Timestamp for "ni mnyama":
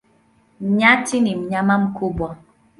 1.19-1.77